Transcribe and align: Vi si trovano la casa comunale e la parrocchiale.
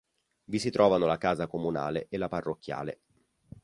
Vi 0.45 0.57
si 0.57 0.71
trovano 0.71 1.05
la 1.05 1.19
casa 1.19 1.45
comunale 1.45 2.07
e 2.09 2.17
la 2.17 2.27
parrocchiale. 2.27 3.01